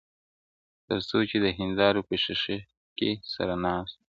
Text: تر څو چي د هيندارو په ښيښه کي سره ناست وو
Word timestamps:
تر 0.87 0.99
څو 1.09 1.17
چي 1.29 1.37
د 1.43 1.47
هيندارو 1.57 2.01
په 2.07 2.15
ښيښه 2.23 2.57
کي 2.97 3.09
سره 3.33 3.53
ناست 3.65 3.93
وو 3.99 4.03